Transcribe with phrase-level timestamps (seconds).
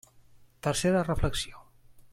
[0.67, 1.59] Tercera reflexió.